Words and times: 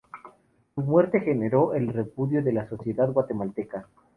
Su 0.73 0.81
muerte 0.81 1.19
generó 1.19 1.75
el 1.75 1.89
repudio 1.89 2.41
de 2.43 2.53
la 2.53 2.67
sociedad 2.67 3.11
guatemalteca. 3.11 3.87